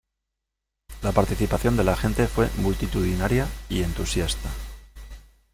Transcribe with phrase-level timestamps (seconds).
[1.03, 4.49] La participación de la gente fue multitudinaria y entusiasta.